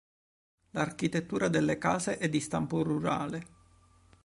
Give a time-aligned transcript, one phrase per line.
[0.71, 3.45] L'architettura delle case è di stampo rurale.